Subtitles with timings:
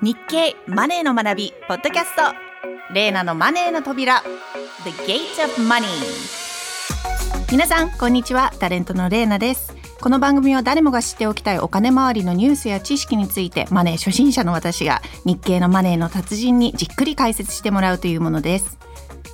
[0.00, 2.22] 日経マネーの学びポッドキャスト。
[2.94, 4.22] レーナのマネーの扉。
[4.84, 5.88] The Gate of Money
[7.50, 8.52] 皆さんこんにちは。
[8.60, 9.74] タレントのレーナです。
[10.00, 18.77] この番組は誰もが知っておきたいお金周りのニュースや知識についてマネー初心者の私が日経のマネーの達人にじっくり解説してもらうというものです。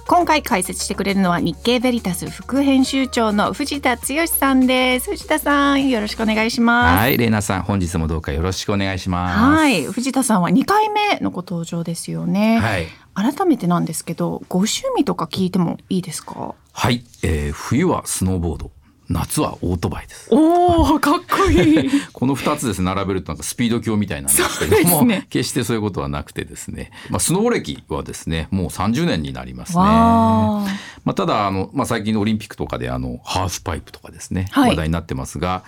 [0.06, 5.10] 今回解説してくれるのは日経ベリタス副編集長の藤田剛さんです。
[5.10, 7.00] 藤田さんよろしくお願いします。
[7.00, 9.38] はい、レイナさん、本日もどうかよろしくお願いします。
[9.38, 16.54] はい藤田さんは2回目のご登場ですよね、はい、改めてなんですけどご趣味とか聞いてもいいですか？
[16.72, 18.70] はい、えー冬はスノーボード、
[19.08, 20.28] 夏はオートバイです。
[20.30, 21.90] おおかっこいい。
[22.12, 25.26] この二つですね並べるとなんかスピード強みたいなんですけども、ね。
[25.28, 29.82] 決してそういうことはなくてですね、まあスノボ歴はですねもう30年になりますね。
[31.04, 34.70] まあ、ただあの、まあ、最近のオリンピックとかであのハーフパイプとかですね、はい。
[34.70, 35.64] 話題になってますが、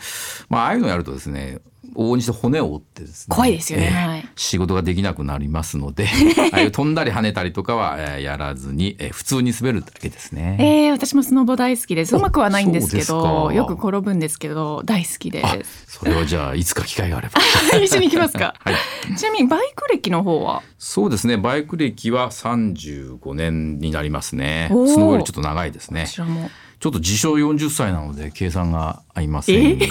[0.49, 1.59] まあ、ああいうのやるとですね
[1.95, 3.87] 往々にして骨を折ってですね怖いですよね。
[3.93, 4.29] えーはい。
[4.37, 6.09] 仕事ができなくなりますので
[6.53, 10.57] ああいう飛んだり跳ねたりとかはえーやらずに、えー普通に滑るだけですね。
[10.61, 12.15] えー、私もスノボ大好きです。
[12.17, 17.41] うまくはないんですけどよく転ぶんですけど大好きであすそれはじゃあ いつか機会があれば。
[17.83, 19.17] 一緒に行きますか、 はい。
[19.17, 20.63] ちなみにバイク歴の方は？
[20.79, 21.37] そうですね。
[21.37, 24.67] バイク歴は35年になりますね。
[24.71, 26.03] スノボよりちょっと長いですね。
[26.05, 26.11] こ。
[26.11, 26.51] ちらも
[26.87, 29.87] ちょっと自称40歳なので計算が合いませんが、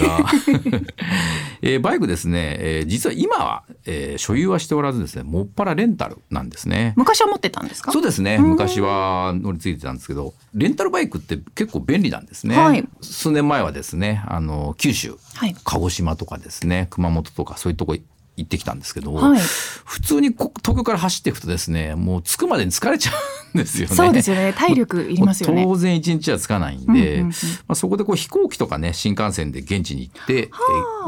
[1.61, 1.79] えー？
[1.83, 6.93] バイクですね、えー実は今は、えー所有はしておらずですねもっぱらレンタルなんですね。
[6.95, 7.91] 昔は持ってたんですか？
[7.91, 8.37] そうですね。
[8.37, 8.43] ん。
[8.43, 12.87] 昔は乗り継いでたんですけどレンタルバイクって結構便利なんですね、はい。
[13.01, 15.17] 数年前はですねあの九州。
[15.33, 15.55] はい。
[15.65, 17.97] 鹿児島とかですね熊本とかそういうとこ
[18.37, 19.39] 行ってきたんですけど、はい。
[19.39, 23.11] 普通にこ東京から走っていくとですねもう着くまでに疲れちゃ
[23.53, 23.95] うんですよね。
[23.95, 24.53] そうですよね。
[24.53, 25.63] 体力いりますよね。
[25.63, 27.27] 当然一日はつかないんで、うんうんうん。
[27.27, 27.31] ま
[27.69, 30.49] あ、そこでこう飛行機とかね新幹線で現地に行って、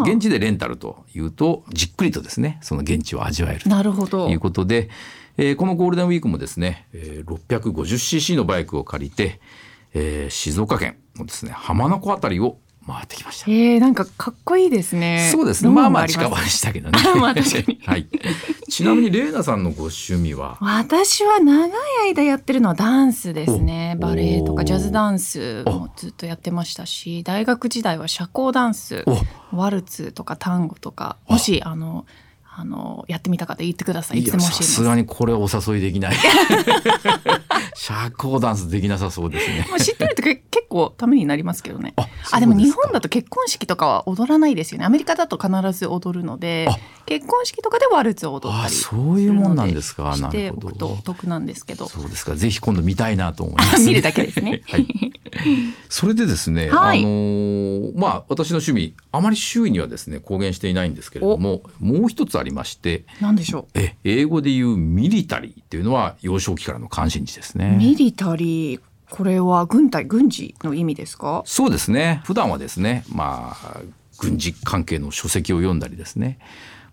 [0.03, 4.29] 現地でレンタルというとじっくりとですねその現地を味わえるとなるほど。
[4.29, 4.89] いうことで、
[5.37, 9.39] えーこのゴールデンウィークもですね、えー 650cc のバイクを借りて、
[9.93, 13.51] えー静岡県のですね浜名湖あたりを回ってきました。
[13.51, 15.69] えー、なんかかっこいいですねそうですね。
[15.69, 16.97] まあまあ近場でしたけどね。
[17.19, 18.07] まあ確かに はい。
[18.69, 20.57] ちなみにレイナさんのご趣味は？
[20.61, 21.71] 私は長い
[22.07, 29.03] 間やってるのはダンスですねおバレエとかジャズダンスもずっとやってましたし大学時代は社交ダンス
[29.51, 32.05] おワルツとかタンゴとかもしあの
[32.59, 36.15] あのやってみたかったら言ってくださいいつでもさすがにこれはお誘いできない。
[37.75, 39.67] 社交ダンスできなさそうですね。
[39.69, 41.93] まあ知ってるとけ結構ためになりますけどね。
[41.97, 44.85] ああでも日本だと結婚式とかは踊らないですよね。
[44.85, 46.77] アメリカだと必ず踊るのであ。
[47.07, 50.13] 結婚式とかでワルツを踊ったありそういうもんなんですか。
[50.13, 51.87] しておくとお得なんですけど。
[51.87, 52.35] そうですか。
[52.35, 54.61] ぜひ今度見たいなと思います、 見るだけですね。
[54.67, 54.87] はい。
[55.87, 56.99] それでですね、はい。
[56.99, 67.75] あのーまあ私の趣味あまり周囲にはですね公言していないんですけれども、もう一つありまして、なんでしょえ英語で言うミリタリーっていうのは幼少期からの関心事ですうね。
[67.77, 71.41] ミリタリーこれは軍隊軍事の意味ですか？
[71.45, 72.21] そうですね。
[72.25, 73.81] 普段はですねまあ
[74.19, 76.39] 軍事関係の書籍を読んだりですね。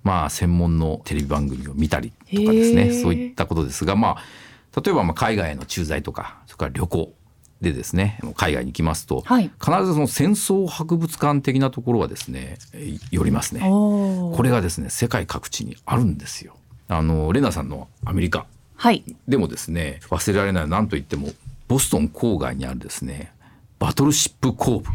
[0.04, 3.02] まあ専門のテレビ番組を見たりとかですへねー。
[3.02, 7.12] そういったことですがまあ例えばまあ海外への駐在とかそれから旅行
[7.60, 9.50] でですね海外に行きますと、はい。
[9.60, 13.60] 必ずその戦争博物館的なところはですねえ寄りますね。
[13.62, 16.54] これがですね世界各地にあるんですよ。
[16.86, 18.46] あのレナさんのアメリカ
[18.76, 21.30] はいでもですね忘れられない何といっても
[21.68, 23.32] ボストン郊外にあるですね
[23.78, 24.90] バトルシップコーブ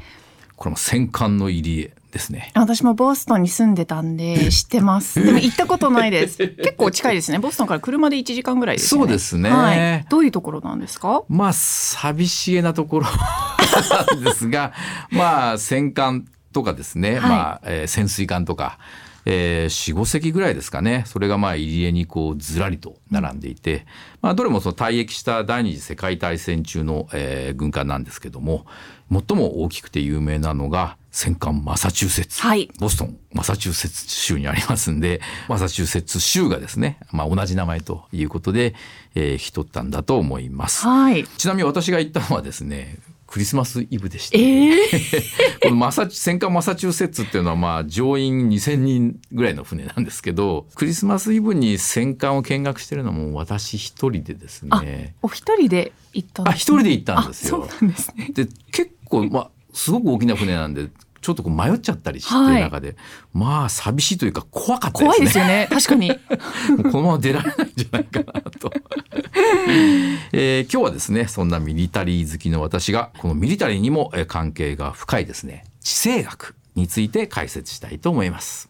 [0.55, 2.51] これも戦艦の入り江ですね。
[2.55, 5.23] 私もボストンに住んでたんで知ってます。
[5.23, 6.37] でも行ったことないです。
[6.57, 7.37] 結構近いですね。
[7.39, 9.07] ボストンから車で1時間ぐらいですよね。
[9.07, 10.05] そうですねはい。
[10.09, 11.21] どういうところなんですか？
[11.29, 14.73] まあ寂しげなところなんですが
[15.11, 18.79] まあ戦艦とかですね、はいまあ、えー潜水艦とか。
[19.25, 23.85] えー、45隻ぐらいですかねそれがまあ入り江にこうずらりと並んでいて、
[24.21, 28.65] まあ、どれもその退役した第二次世界大戦中の、えー軍艦なんですけども
[29.11, 38.75] 最も大きくて有名なのが戦艦マサチューセッツ、はいボストンマサチューセッツ州にありますんでマサチューセッツ州がですね、まあ、同じ名前ということで、
[39.15, 40.85] えー、引き取ったんだと思います。
[40.85, 41.25] はい。
[41.25, 42.97] ちなみに私が行ったのはですね
[43.29, 44.89] クリスマスイブでして、ええ
[45.61, 56.53] このマサチ戦艦マサチューセッツっていうのはまあ乗員2,000人ぐらいの船なんですけどクリスマスイブに戦艦を見学してるのも私一人でですあね、お一人で行ったんです、ね。
[56.53, 58.29] あ一人で行ったんですよあそうなんですね。
[58.33, 60.89] で結構まあすごく大きな船なんで
[61.21, 62.61] ちょっとこう迷っちゃったりして、はい。
[62.61, 62.95] 中で。
[63.33, 65.27] まあ寂しいというか怖かった怖いですね。
[65.27, 65.67] ですよね。
[65.71, 66.91] 確かに。
[66.91, 68.71] このまま出られないんじゃないかなと、
[70.31, 75.65] えー今日はですねそんなミリタリー好きの私がこのミリタリーにもえー関係が深いですね。
[75.81, 78.69] 地政学について解説したいと思います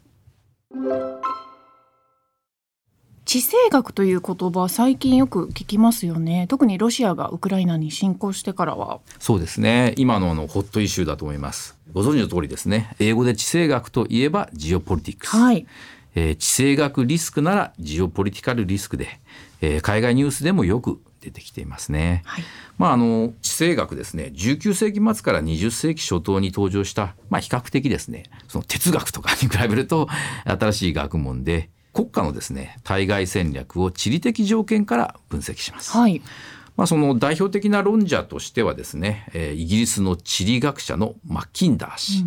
[3.29, 6.47] 地地政学という言葉最近よく聞きますよね。
[6.49, 9.01] 特にロシアがウクライナに侵攻してからは。
[9.19, 9.93] そうですね。
[9.97, 11.77] 今のあのホットイシューだと思います。
[11.93, 12.95] ご存知の通りですね。
[12.97, 15.67] 英語で地政学といえばジオポリティクス、はい。
[16.15, 19.19] えー地政学リスクならジオポリティカルリスクで、
[19.61, 22.23] えー海外ニュースでもよく出てきていますね。
[22.25, 22.43] はい。
[22.79, 24.31] まあ、あの地政学ですね。
[24.33, 28.23] 19世紀末から20世紀初頭に登場した、まあ、比較的ですね。
[28.47, 30.07] その哲学とかに比べると
[30.45, 35.91] 新しい学問で国家のですね対外戦略を地理的条件から分析します。
[35.91, 36.21] はい
[36.77, 42.23] まあ、その代表的な論者としてはですね、えーイギリスの地理学者のマッキンダー氏、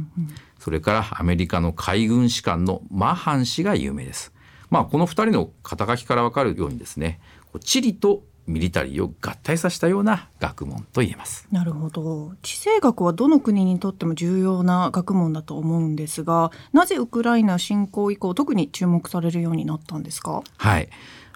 [0.59, 4.31] それからアメリカの海軍士官のマハン氏が有名です。
[4.69, 7.21] まあ、この2人の肩書きから分かるようにですね
[7.61, 11.47] 地理とミリタリーを合体させたような学問と言えます。
[11.53, 20.43] なるほど地政学はどの国にとっても重要な学問だと思うんですがなぜウクライナ侵攻以降特に注目されるようになったんですか？
[20.57, 20.89] はい、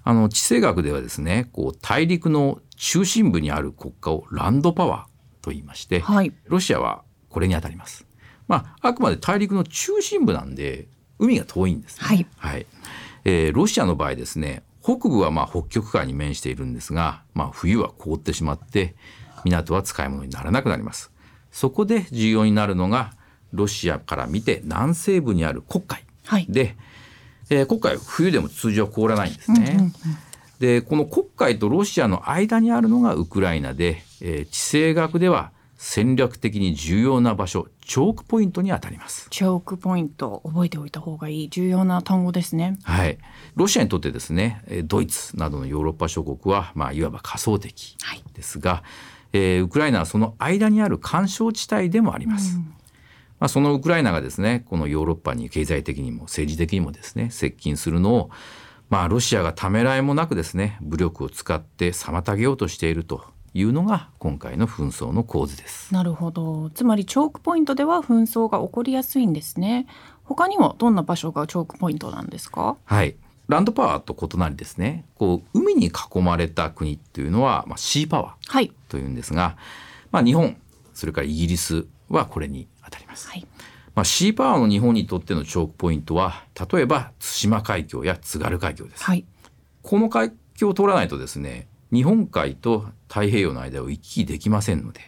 [0.02, 8.04] あの地政学ではですねこう大陸の中心部にある国家をランドパワーと言いまして、はいロシアはこれにあたります。
[8.48, 10.88] まあ、あくまで大陸の中心部なんで
[11.18, 12.26] 海が遠いんですね。
[12.36, 12.66] はい
[13.24, 18.94] えーロシアの場合ですね北部はまあ北極海に面しているんですが、まあ、冬は凍ってしまって
[19.44, 21.10] 港は使い物にならなくなります。
[21.50, 23.14] そこで重要になるのが
[23.52, 26.76] ロシアから見て南西部にある黒海はいで、
[27.50, 29.92] えー黒海は冬でも通常は凍らないんですね。
[30.60, 35.50] でこの黒海とロシアの間にあるのがウクライナで、えー地政学では
[35.88, 39.28] 戦略的に重要な場所チョークポイントにあたります。
[39.30, 43.18] チョークポイント覚えておいた方がいい重要な単語ですねはい、
[43.54, 48.82] ロシアにとってですねえードイツなどのヨーロッパ諸国は、まあ、いわば仮想敵はいですが、
[49.32, 52.58] えーウクライナはその間にある干渉地帯でもあります。
[53.38, 58.30] まあ、そのウクライナがですねこのヨーロッパに経済的にも政治的にもですね接近するのを、
[58.90, 65.94] まあ、ロシアがためらいもなくですね武力を使って妨げようとしているというのが今回の紛争の構図です。
[65.94, 66.70] なるほど。
[66.70, 69.86] つまりチョークポイントでは紛争が起こりやすいんですね。
[70.24, 72.76] 他にもどんな場所がチョークポイントなんですか？
[72.84, 73.16] はい、
[73.48, 75.06] ランドパワーと異なりですね。
[75.14, 78.72] こう海に囲まれた国っていうのは、まあ、シーパワーはい。
[78.88, 79.56] というんですが、
[80.10, 80.56] まあ、日本
[80.92, 83.28] それからイギリスはこれに当たります。
[83.28, 83.46] はい。
[83.94, 89.02] まあ、シーパワーの日本にとってのチョークポイントは例えば対馬海峡や津軽海峡です。
[89.02, 89.24] はい。
[89.82, 95.00] この海峡を通らないとですね日本海と太平洋の間を行き来できませんので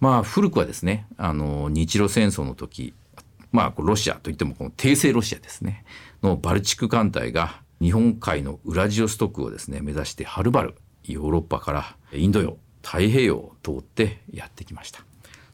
[0.00, 2.92] まあ古くはですねあの日露戦争の時
[3.52, 5.84] まあロシアといってもこの帝政ロシアですね
[6.22, 10.74] のバルチック艦隊が日本海のウラジオストクをですね目指してはるばる
[11.04, 15.00] ヨーロッパからインド洋太平洋を通ってやってきました。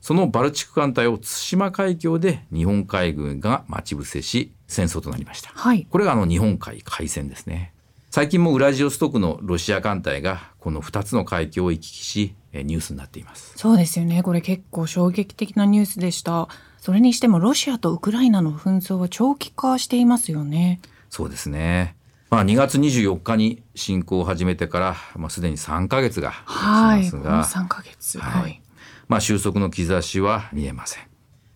[0.02, 5.50] そのバルチック艦隊を対馬海峡で日本海軍が待ち伏せし戦争となりました。
[5.54, 7.71] はいこれがあの日本海海戦ですね。
[8.14, 13.54] 最近もウラジオストクのロシア艦隊がこの2つの海峡を行き来しえーニュースになっています。
[13.56, 14.22] そうですよね。
[14.22, 16.48] これ結構衝撃的なニュースでした。
[16.76, 20.82] それにしてもロシアとウクライナの紛争は長期化していますよね。
[21.08, 21.96] そうですね。
[22.28, 28.18] まあ2月24日に侵攻を始めてから、まあ、すでに3ヶ月が経ちますが、3ヶ月。
[28.18, 28.60] はい。
[29.08, 31.11] まあ、収束の兆しは見えません。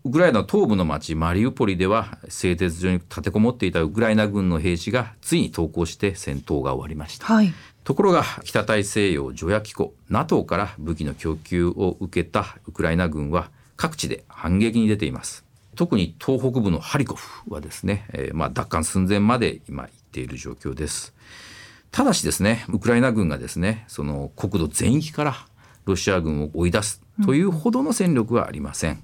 [0.06, 7.26] ウクライナ東部の町マリウポリでは製鉄所に立てこもっていたウクライナ軍の兵士がついに投降して戦闘が終わりました。
[7.26, 7.52] はい。
[7.82, 15.44] ところが北大西洋条約機構 NATO から武器の供給を受けたウクライナ軍は各地で反撃に出ています。
[15.74, 21.14] 特に東北部のハリコフはですね、えーまあ奪還寸前まで今行っている状況です。
[21.90, 25.34] ただしですねウクライナ軍がですねその国土全域から
[25.84, 29.02] ロシア軍を追い出すというほどの戦力はありません、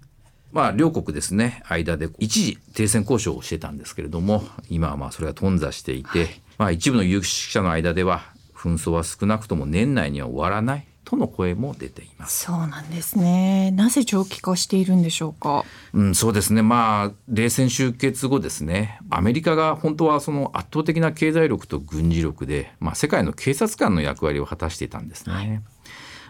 [0.52, 6.28] まあ両国ですね間で一時停戦交渉をしてたんですけれども今はまあそれが頓挫していて、
[6.59, 8.23] まあ一部の有識者の間では
[8.54, 12.44] 紛争は少なくとも年内には終わらないとの声も出ています。
[12.44, 15.64] そうなんですねなぜ長期化しているんでしょうか？
[15.92, 16.62] うん、そうですね。
[16.62, 25.62] まあ冷戦終結後ですね、アメリカが本当はその圧倒的な経済力と軍事力で、まあ世界の警察官の役割を果たしていたんですね。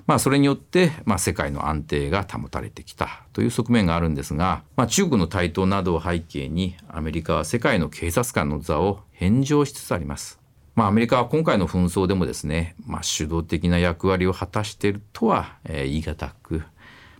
[0.06, 10.40] まあそれによって、まあ、世界の安定が保たれてきたという側面があるんですが、まあ、中国の台頭などを背景にアメリカは世界の警察官の座を返上しつつあります。
[10.74, 16.62] まあ、アメリカは今回の紛争でもですね、まあ、主導的な役割を果たしているとは、えー言い難く、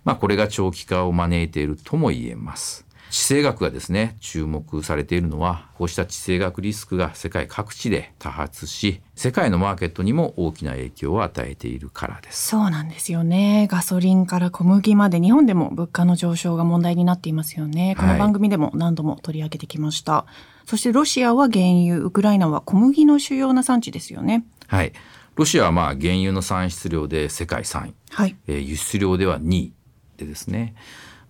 [0.03, 2.85] まあ、これが長期化を招いているとも言えます。
[3.13, 12.47] 地政学がですね注目されているのはこうした地政学リスクが世界各地で多発し世界のマーケットにも大きな影響を与えているからです。
[12.47, 13.67] そうなんですよね。
[13.69, 17.95] ガソリンから小麦まで日本でも物価の上昇が問題になっていますよね。
[17.99, 20.25] この番組でも何度も取り上げてきました、
[20.65, 24.43] そしてロシアは原油ウクライナは小麦の主要な産地ですよね。
[24.65, 24.91] はい。
[25.35, 28.35] ロシアはまあ原油の産出量で世界3位、はい。
[28.47, 29.73] えー輸出量では2位
[30.17, 30.73] でですね、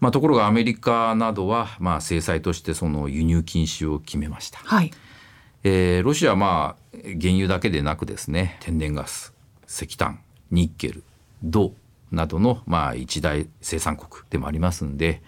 [0.04, 4.92] まあ、ところがアメリカなどはまあ制裁としてその輸入禁止を決めました、はい。
[5.64, 9.34] えーロシアはまあ原油だけでなくですね天然ガス
[9.66, 10.20] 石炭
[10.52, 11.06] ニッケル
[11.42, 11.72] 銅
[12.12, 15.22] などのまあ一大生産国でもありますんで、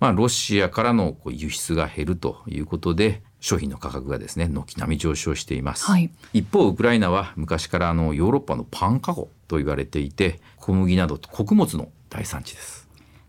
[0.00, 6.10] まあ、ロシアからのこう輸出が減るということで商品の価格がですね軒並み上昇しています、はい。
[6.32, 12.81] 一方ウクライナは昔からあのヨーロッパのパンカゴと言われていて小麦など穀物の大産地です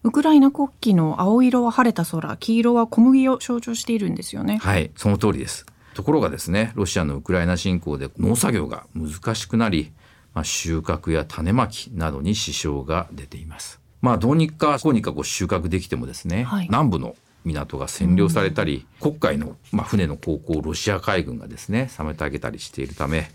[0.04, 5.66] ウクライナ国旗の青色は晴れた空黄色は小麦を象徴しているんですよねはい、その通りです。
[5.94, 9.94] ところがですね、ロシアのウクライナ侵攻で農作業が難しくなり、
[10.34, 13.80] まあ、収穫や種まきなどに支障が出ています。
[14.02, 23.30] まあ、どうにかこうにかこう収穫できてもですね、はい南部の港が占領されたり、黒海の、まあ、船の航行をロシア海軍がですね、妨げたりしているため、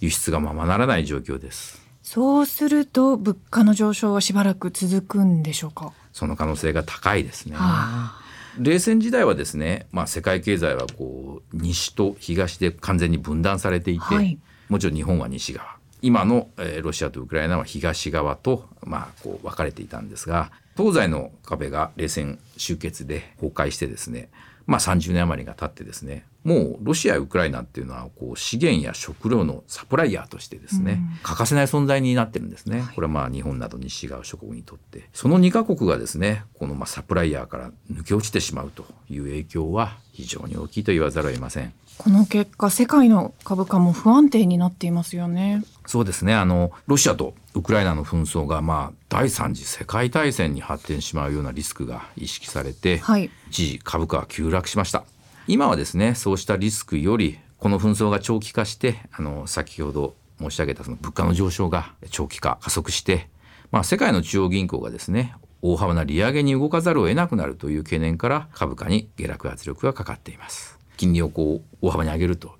[0.00, 1.85] 輸出がままならない状況です。
[2.06, 5.92] そうすると物価の上昇はしばらく続くんでしょうか？
[6.12, 7.56] その可能性が高いですね。
[7.56, 8.12] は
[8.60, 14.38] 冷戦時代はですね、まあ、世界経済はこう西と東で完全に分断されていて、はい。
[14.68, 15.76] もちろん日本は西側。
[16.00, 24.28] 今の、えーロシアとウクライナは東側と、まあ、こう分かれていたんですが東西の壁が冷戦終結で崩壊してですね、
[24.66, 32.84] まあ、30年余りが経ってですねもうロシアやウクライナっていうのはこう資源や食料のサプライヤーとしてですね、欠かせない存在になってるんですね。
[32.94, 41.72] これはまあ日本など西側諸国にとってその2カ国がですねこのまあサプライヤーから抜け落ちてしまうという影響は非常に大きいと言わざるを得ません。
[41.98, 46.34] この結果世界の株価も不安定になっていますよねそうですね。
[46.34, 53.30] あのロシアとウクライナの紛争が、まあ、第三次世界大戦に発展しまうようなリスクが意識されて、はい。
[53.48, 55.04] 一時株価は急落しました。
[55.48, 63.28] 今はですねそうしたリスクよりこの紛争が長期化してあの先ほど申し上げたその物価の上昇が長期化加速して、
[63.70, 70.78] まあ、世界の中央銀行がですね大幅な利上げに動かざるを得なくなるという懸念から株価に下落圧力がかかっています。
[70.96, 72.54] 金利をこう大幅に上げると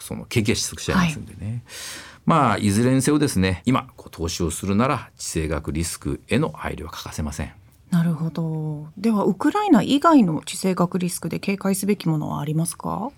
[0.00, 1.62] その景気が失速しちゃいますんでね、
[2.26, 7.52] まあいずれにせよですね今投資をするなら地政学リスクへの配慮は欠かせません。
[7.90, 8.88] なるほど。
[8.96, 13.10] ではウクライナ以外の地政学リスクで警戒すべきものはありますか？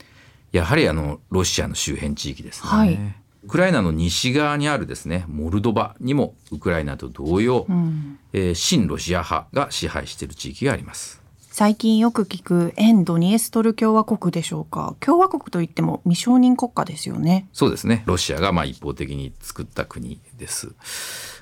[0.51, 2.99] やはりあのロシアの周辺地域ですね、はい。
[3.45, 8.19] ウクライナの西側にあるですねモルドバにもウクライナと同様、うん。
[8.33, 11.22] えー親ロシア派が支配している地域があります
[11.55, 14.97] 最近よく聞く沿ドニエストル共和国でしょうか？
[15.01, 17.47] 共和国といっても未承認国家ですよね。
[17.53, 18.05] そうですね。
[18.07, 20.73] ロシアがまあ一方的に作った国です。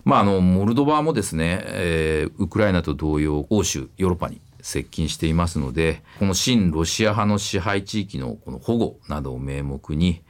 [0.05, 10.23] まああのモルドバもですね、えーウクライナと同様欧州ヨーロッパに接近していますのでこの親ロシア派の支配地域のこの保護などを名目に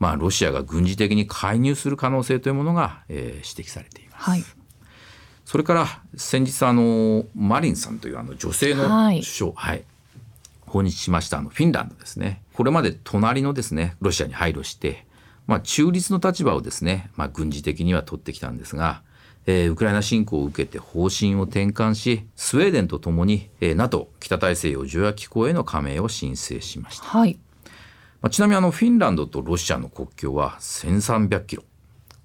[0.00, 4.44] まあロシアが軍事的に介入する可能性というものが、えー指摘されています、はい
[5.50, 9.16] それから先日あのマリンさんというあの女性のはい。
[9.16, 9.82] 首相、はい。
[10.60, 12.40] 訪日しましたあのフィンランドですね。
[12.54, 15.04] これまで隣のですねロシアに配慮して、
[15.48, 19.02] まあ、中立の立場をですね、まあ、軍事的には取ってきたんですが、
[19.46, 27.06] えーウクライナ侵攻を受けて方針を転換しスウェーデンとともに、えー NATO 北大西洋条約機構への加盟を申請しました。
[27.06, 27.40] はい。
[28.22, 31.64] まあ、ちなみにあのフィンランドとロシアの国境は1300キロ。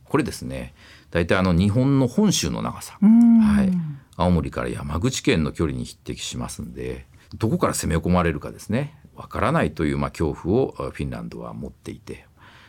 [0.03, 0.75] これですね
[1.15, 3.71] 大体あの日本の本州の長さ、はい、
[4.17, 7.05] 青森から山口県の距離に匹敵しますんで
[7.35, 8.99] どこから攻め込まれるかですね。
[9.15, 12.25] わからないというまあ恐怖をあフィンランドは持っていて、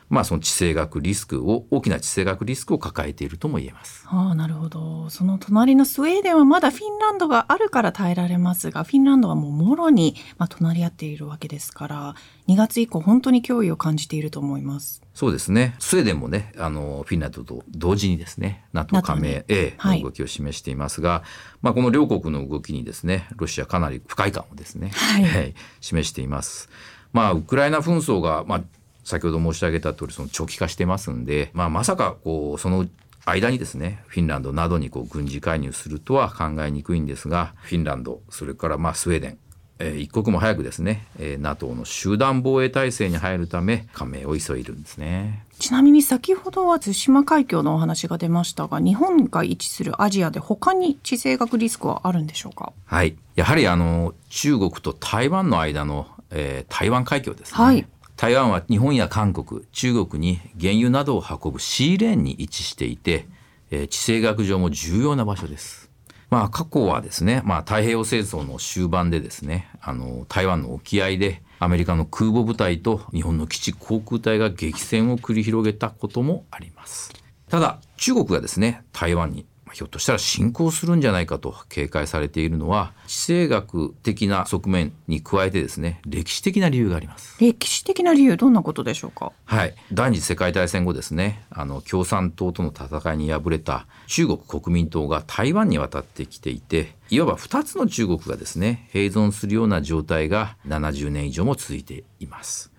[0.09, 4.05] まあ、その地政学リスクを大きな地政学リスクを抱えているとも言えます。
[4.09, 12.15] ああなるほどその隣のスウェーデンはまだフィンランドがあるから耐えられますがフィンランドはもうもろに、まあ、隣り合っているわけですから
[12.49, 15.03] 2月以降本当に脅威を感じていると思います。
[15.13, 21.25] そうですねスウェーデンもねあのフィンランドと同時にですね NATO 加盟に A はいの動きを示していますが、
[21.63, 26.69] まあ、この両国の動きにですねロシアかなり不快感をですね、はい示しています。
[27.13, 28.63] まあ、ウクライナ紛争が、まあ、
[29.07, 32.87] 先ほど申し上げた通りその長期化してますんで、まあ、まさかこうその
[33.25, 39.39] 間にですねフィンランドなどにこう軍事介入するとは考えにくいんですがフィンランドそれからまあスウェーデン
[39.79, 45.45] えー一刻も早くですね、えー NATO の集団防衛体制に入るため加盟を急いでるんですね。
[45.59, 52.73] ちなみに先ほどは対馬海峡のお話が出ましたが日本が位置するアジアで他に地政学リスクはあるんでしょうか？
[52.87, 63.26] はい、やはりあの中国と台湾の間の、えー台湾海峡ですね、はい台湾は日本や韓国中国に原油などを運ぶシーレーンに位置していて、
[63.70, 65.87] えー地政学上も重要な場所です。
[66.30, 77.12] まあ、過去はですね、まあ、太平洋戦争の終盤でですねあの台湾の沖合でアメリカの空母部隊と日本の基地航空隊が激戦を繰り広げたこともあります
[77.49, 79.46] ただ中国がですね台湾に
[79.76, 87.37] ひょっとしたら侵攻するんじゃないかと警戒されているのは地政学的な側面に加えてですね歴史的な理由があります。
[87.38, 89.33] 歴史的な理由どんなことでしょうか？
[89.45, 89.75] はい。
[89.92, 102.73] 第二次世界大戦後ですねあの共産党との戦いに敗れた中国国民党が台湾に渡ってきていていわば2つの中国がですね併存するような状態が70年以上も続いています。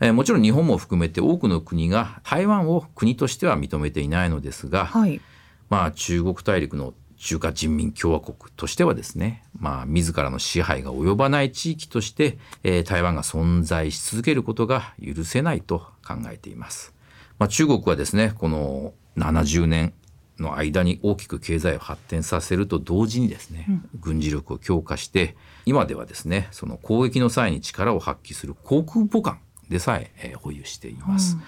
[0.00, 5.20] えもちろん日本も含めて多くの国が台湾を国としては認めていないのですが、はい
[5.68, 16.94] まあ、中国大陸の中華人民共和国としてはですね、まあ、自らの支配が及ばない地域として、えー、台湾が存在し続けることが許せないと考えています。
[17.38, 19.92] まあ、中国はですねこの70年
[20.38, 31.34] の間に大きく経済を発展させると同時にですね、うん、軍事力を強化して今ではですねその攻撃の際に力を発揮する航空母艦でさええー、保有しています。
[31.34, 31.42] うん、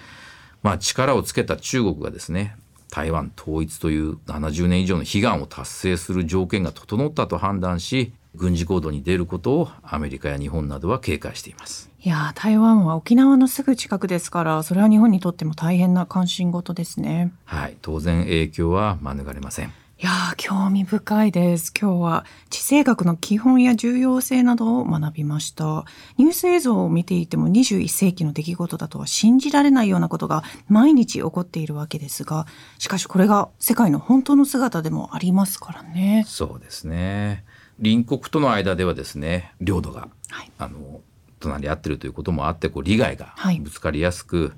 [0.63, 2.57] まあ、力をつけた中国がですね
[2.89, 11.89] 台湾統一という70年以上の悲願を達成する条件が整ったと判断し軍事行動に出ることをアメリカや日本などは警戒しています。
[12.01, 17.33] いや台湾は沖縄のすぐ近くですからそれは日本にとっても大変な関心事ですね。
[17.45, 21.73] はい当然影響は免れませんいや興味深いです。
[21.77, 25.83] 今日は地政学の基本や重要性などを学びました。
[26.17, 36.23] ニュース映像を見ていても21世紀の出来事だとは信じられないようなことが毎日起こっているわけですが、しかしこれが世界の本当の姿でもありますからね。
[36.25, 37.43] そうですね。
[37.83, 41.01] 隣国との間ではですね、領土が、はい、あの
[41.41, 44.53] 隣り合ってるということもあって、こう利害がぶつかりやすく、はい、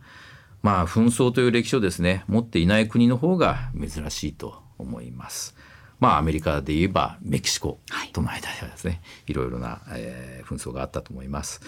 [0.61, 5.55] まあ紛争という歴史をですね持っていない国の方が珍しいと思います。
[6.01, 7.79] まあ、アメリカで言えばメキシコ
[8.11, 8.97] との間ではですね、は
[9.27, 11.61] い、いろいろな、えー、紛争があったと思います。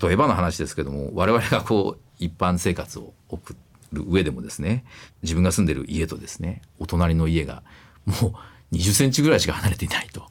[0.00, 3.56] 例えばの話ですけども我々がこう一般生活を送
[3.92, 4.84] る上でもですね
[5.22, 7.64] 自分が住んでる家とですねお隣の家が
[8.06, 8.28] も
[8.72, 10.22] う20センチぐらいしか離れていないと。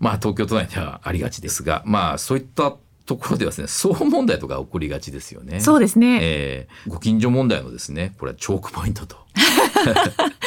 [0.00, 2.76] まあ東京都内ではありがちですがまあそういった
[3.06, 5.60] ところではですね騒音問題とか起こりがちですよね。
[5.60, 9.16] そうですね、えー、ご近所問題のですねこれはチョークポイントと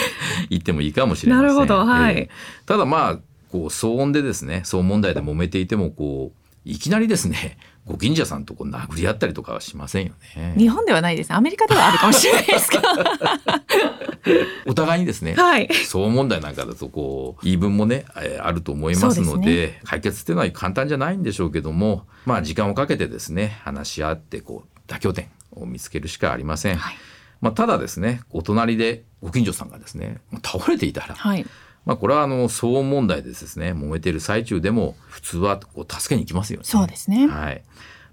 [0.49, 1.47] 言ってもいいかもしれません。
[1.47, 3.15] なるほど、はい、えー、ただまあ
[3.51, 10.53] こう騒音でですね騒音問題で揉めていてもこういきなりですね ご近所さんとこう殴り合ったりとかはしませんよね。
[10.57, 11.33] 日本ではないです。
[11.33, 12.81] アメリカではあるかもしれないですか。
[14.67, 26.75] お互いにですね、はい、騒音問題なんかだとこう言い分もね、えー、あると思いますので、ね、解決っていうのは簡単じゃないんでしょうけども、まあ時間をかけてですね話し合ってこう妥協点を見つけるしかありません。
[26.75, 26.97] はい、
[27.41, 31.15] まあただですねお隣でご近所さんがですね倒れていたら。
[31.15, 31.45] はい
[31.85, 36.65] まあ、これはあの騒音問題でですね揉めている最中でも普通はこう助けに行きますよね。
[36.65, 37.63] そうですね、はい、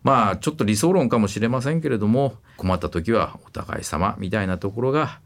[0.05, 5.19] まあちょっと理想論かもしれませんけれども困った時はお互い様みたいなところが、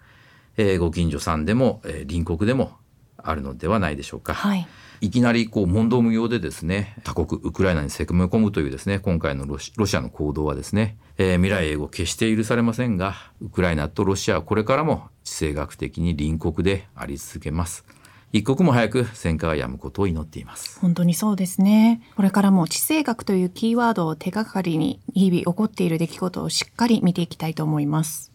[0.56, 2.72] えー、ご近所さんでも、えー、隣国でも
[3.18, 4.32] あるのではないでしょうか。
[4.32, 4.66] はい
[5.00, 17.84] いきなりこう問答無用でですね他国ウクライナに攻め込むというですね今回のロシアの行動はですね、えー、未来英語決して許されませんがウクライナとロシアはこれからも地政学的に隣国であり続けます。
[18.30, 20.78] 一刻も早く戦火が止むことを祈っています。
[20.80, 22.02] 本当にそうですね。
[22.14, 28.30] これからも地政学というキーワードを手がかりに日々起こっている出来事をしっかり見ていきたいと思います。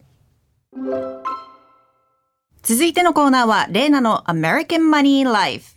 [2.63, 5.72] 続いてのコーナーはレーナの American Money Life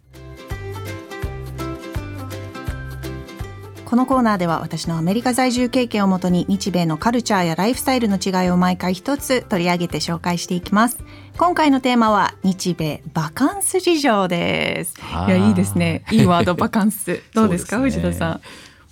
[3.86, 10.98] このコーナーでは私のアメリカ在住経験をもとに日米のカルチャーやライフスタイルの違いを毎回一つ取り上げて紹介していきます。
[11.38, 14.96] 今回のテーマは日米バカンス事情です。
[15.00, 15.30] い。
[15.30, 16.02] やいいですね。
[16.10, 17.22] いいワードバカンス。
[17.32, 17.76] どうですか？
[17.76, 18.40] ね、藤田さん。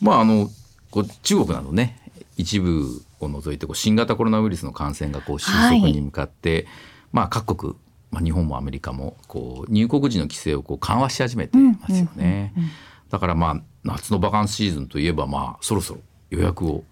[0.01, 0.49] まああの
[0.93, 1.99] こう中国などね
[2.37, 6.67] 一部を除いてこう新型コロナウイルスの感染がこう収束に向かって、はい、
[7.13, 7.75] まあ各国
[8.13, 12.55] まあ、日本もアメリカもこう入国時の規制をこう緩和し始めてますよね。
[13.11, 16.85] だからまあ夏のバカンスシーズンといえばまあそろそろ予約を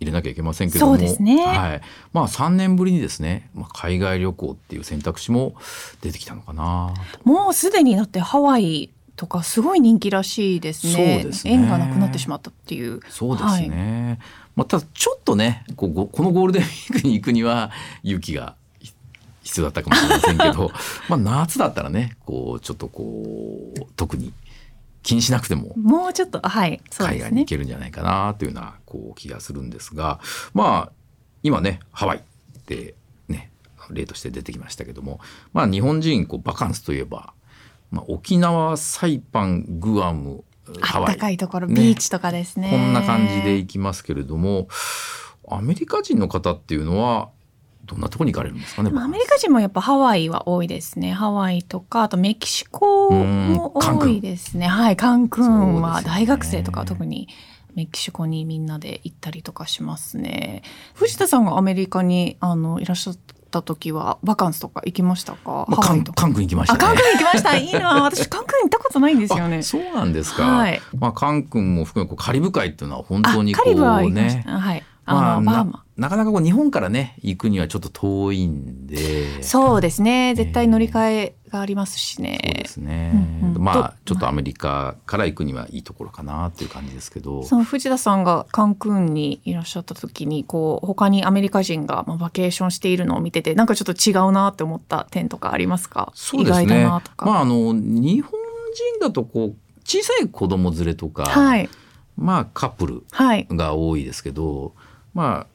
[0.00, 1.80] 入れなきゃいけませんけども、ね、はい、
[2.12, 5.54] まあ3年ぶりにですね、まあ、海外旅行っていう選択肢も
[6.02, 6.94] 出てきたのかな。
[7.24, 10.92] もうすでになってハワイとかすごい人気らしいですね。
[11.22, 11.54] そうですね。
[11.54, 13.00] 縁がなくなってしまったっていう。
[13.08, 14.18] そうですね。
[14.18, 15.92] はい、まあ、ただちょっとねこの
[16.32, 17.70] ゴールデンウィークに行くには
[18.02, 18.56] 勇気が
[19.42, 20.70] 必要だったかもしれませんけど。
[21.08, 24.32] まあ夏だったらねこうちょっとこう特に
[25.04, 25.72] 気にしなくても。
[25.76, 30.18] もうちょっとはい海外に行けるんじゃないかなというようなこう気がするんですが。
[30.54, 30.92] まあ
[31.44, 32.94] 今ねハワイって
[33.28, 33.52] ね
[33.90, 35.20] 例として出てきましたけども。
[35.52, 37.34] まあ日本人こうバカンスといえば、
[37.92, 40.42] まあ、沖縄サイパングアム
[40.80, 41.74] ハワイあったかいところ、ね。
[41.74, 42.70] ビーチとかですね。
[42.70, 44.68] こんな感じで行きますけれども
[45.46, 47.28] アメリカ人の方っていうのは
[47.86, 51.12] どんなところに行かれるんですかねまあアメリカ人もやっぱハワイは多いですね。
[51.12, 54.66] ハワイとか、あとメキシコも多いですね。
[54.66, 57.28] はい、カンクンは大学生とかは特に
[57.74, 60.62] メキシコにみんなで行ったりとかしますね。
[60.94, 63.16] 藤田さんがアメリカにあのいらっしゃっ
[63.50, 65.66] た時はバカンスとか行きましたか？
[65.68, 66.04] まあ、カン。
[66.04, 66.80] カンクン行きましたあ、ね。
[66.80, 67.56] カンクン行きました。
[67.56, 67.88] いいな。
[68.04, 69.62] 私カンクン行ったことないんですよねあ。
[69.62, 70.44] そうなんですか。
[70.44, 74.42] はいまあカンクンも含めこうカリブ海っていうのは本当にこあカリブはう行きましね。
[74.46, 74.58] た。
[74.60, 74.83] はい。
[75.06, 79.42] まあ、ななかなかこう日本からね行くにはちょっと遠いんで。
[79.42, 80.34] そうですね。
[80.34, 82.40] 絶対乗り換えがありますしね。
[82.42, 83.12] そうですね。
[83.14, 87.42] うんうんまあどちょっとアメリカから行くにはいいところかなっていう感じですけど。
[87.44, 96.12] その藤田さんがカンクンにいらっしゃった時にこう他にアメリカ人がまあバケーションしているのを見ててなんかちょっと違うなって思った点とかありますか？
[96.14, 96.82] そうです意外ね。
[96.82, 98.32] だなとか、まああの日本
[98.98, 101.68] 人だとこう小さい子供連れとか、はい
[102.16, 103.46] まあカップルはい。
[103.50, 104.74] が多いですけど、
[105.14, 105.54] まあ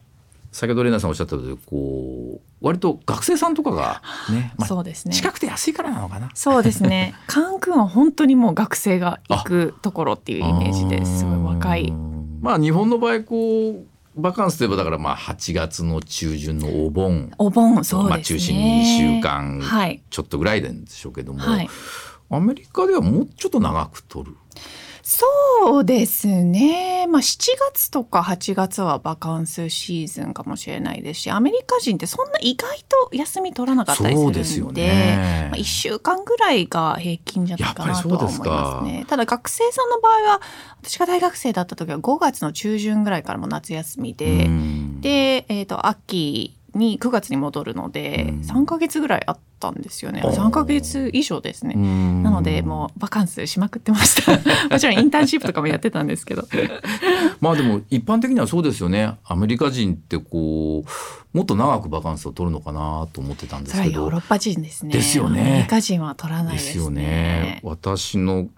[0.52, 5.14] 先ほどレナさんおっしゃった通りこう割と学生さんとかがね、まあ、そうですね。
[5.14, 6.30] 近くて安いからなのかな。
[6.34, 7.14] そうですね。
[7.26, 11.92] カンクンは本当にもう学生が行くところっていうイメージですごい若い。
[12.40, 17.30] まあ日本の場合こうバカンスといえばだからまあ8月の中旬のお盆。
[17.38, 20.02] お盆そうまあ、ですね、中心に2週間はい。
[20.10, 21.68] ちょっとぐらいなんでしょうけども、はい。
[22.28, 24.36] アメリカではもうちょっと長く取る。
[25.12, 27.08] そうですね。
[27.08, 39.04] まあ7月とか8月はバカンスシーズンかもしれないですし、アメリカ人ってそんな意外と休み取らなかったりするんで、ですよねまあ、1週間ぐらいが平均じゃないかなとは思いますね。
[39.08, 40.40] ただ学生さんの場合は、
[40.80, 50.22] 私が大学生だった時は5月の中旬ぐらいからも夏休みで、うんで、えっ、と、秋に9月に戻るので、うん3ヶ月ぐらいあったんですよね。
[50.24, 51.74] おー3ヶ月以上ですね。
[51.74, 54.32] ななのでもうバカンスしまくってました。
[54.70, 56.48] もちろんインターンシップとかもやってたんですけど。
[57.40, 64.92] まあでも一般的にはそうですよねアメリカ人ってこうもっと長くバカンスを取るのかなと思ってたんですけどヨーロッパ人ですね。
[64.92, 66.72] ですよねアメリカ人は取らないですね。
[66.72, 68.48] ですよね私の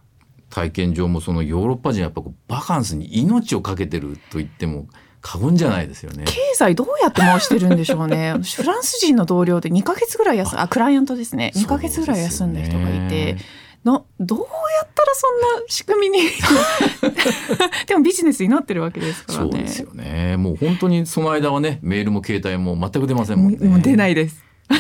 [0.51, 4.87] 体験上もそのヨーロッパ人はやっぱバカンスに命をかけてると言っても
[5.23, 6.25] 過言じゃないですよね。
[6.27, 8.33] 経済どうやって回してるんでしょうね。
[8.33, 11.53] 私 フランス人の同僚で2ヶ月ぐらい休んあクライアントですね。
[11.55, 13.37] 2ヶ月ぐらい休んだ人がいて。
[13.85, 14.45] などうや
[14.85, 16.29] ったらそんな仕組みに
[17.89, 19.51] でもビジネスになってるわけですからね。
[19.51, 20.37] そうですよね。
[20.37, 23.69] もう本当にその間はねメールも携帯も全く出ませんもんね。
[23.69, 24.43] もう出ないです。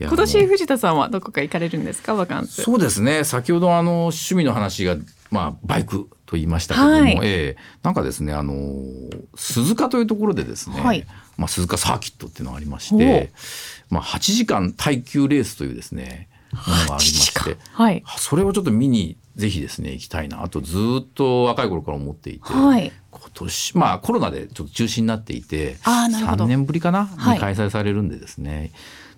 [0.00, 2.14] 今年藤田さんはどこか行かれるんですか？
[2.14, 2.62] バカンス。
[2.62, 4.96] そうですね先ほどあの趣味の話が、
[5.30, 7.18] まあ、バイクと言いましたけども、はい。
[7.22, 7.56] ええ。
[7.82, 8.54] なんかですねあの
[9.34, 11.06] 鈴鹿というところでですね、はい。
[11.38, 13.32] まあ、鈴鹿サーキットっていうのがありまして、
[13.88, 18.04] まあ、8時間耐久レースというですねものがありましてはい。
[18.18, 22.92] それをちょっと見にぜひですね行きたいなとずっと若い頃から思っていて、はい。
[23.10, 26.44] 今年まあコロナでちょっと中止になっていてあーなるほど。
[26.44, 27.34] 3年ぶりかな、はい。
[27.36, 28.70] に開催されるんでですね。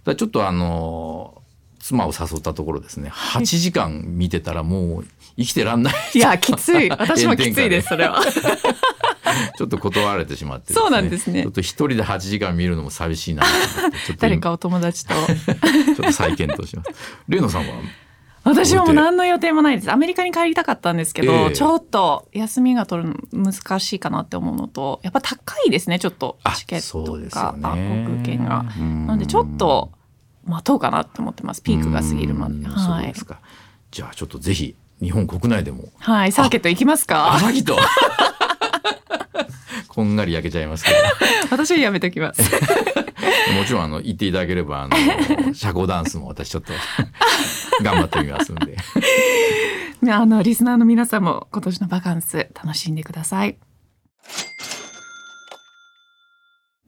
[0.05, 1.40] だちょっとあの
[1.81, 5.05] 妻を誘ったところですね8時間見てたらもう
[5.37, 6.91] 生きてらんないいや、きつい。
[6.91, 8.21] 私もきついです、それは。
[9.57, 13.45] ちょっと断られてしまって、そうなんですねちょっと一人で8時間見るのも寂しいな
[14.19, 15.15] 誰かお友達と。
[15.15, 16.91] ちょっと再検討します。
[17.29, 17.75] レイノさんは？
[18.43, 19.93] 私はもう何の予定もないです。
[19.93, 28.65] アメリカに帰りたかったんですけど、ええちょっと休みが取るの難しいかなって思うのと、やっぱ高いですね、ちょっとあチケットが、よね航空券が。
[28.79, 29.93] うんなのでちょっと
[30.51, 31.63] 待とうかなって思ってます。
[31.63, 32.55] ピークが過ぎるまで。
[32.55, 33.15] うんはいそうで。
[33.15, 33.41] すか。
[33.91, 37.33] じゃあちょっとぜひ日本国内でもはい、サーキット行きますか？
[37.35, 37.77] 朝日と
[39.89, 40.97] こんがり焼けちゃいますけど。
[41.51, 42.43] 私はやめときます。
[43.57, 46.73] もちろんあの言っていただければあの社交ダンスも私ちょっと
[47.83, 48.77] 頑張ってみますんで。
[50.13, 53.59] あの、リスナーの皆さんも今年のバカンス楽しんでください。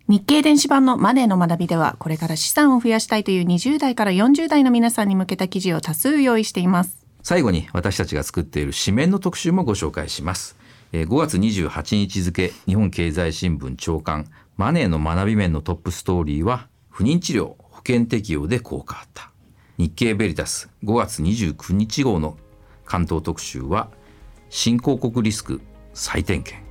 [0.08, 7.06] 日経電子版のマネーの学びでは、これから資産を増やしたいという20代から40代の皆さんに向けた記事を多数用意しています。
[7.22, 10.56] 最後に私たちが作っている紙面の特集もご紹介します。
[10.92, 19.30] 5月28日付日本経済新聞長官マネーの学び面のトップストーリーは不妊治療保険適用で効果あった。
[19.78, 22.36] 日経ベリタス5月29日号の
[22.84, 23.88] 関東特集は
[24.50, 25.62] 新興国リスク
[25.94, 26.62] 再点検。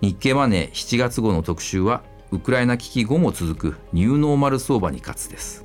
[0.00, 2.02] 日経マネー7月号の特集は
[2.34, 5.64] ウクライナ危機後も続くニューノーマル相場に勝つです。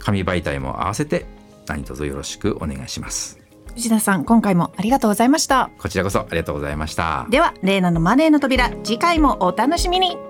[0.00, 1.26] 紙媒体も合わせて
[1.68, 3.38] 何卒よろしくお願いします。
[3.74, 5.70] 藤田さん、今回もありがとうございました。
[5.78, 7.28] こちらこそありがとうございました。
[7.30, 10.29] では、レーナのマネーの扉、次回もお楽しみに。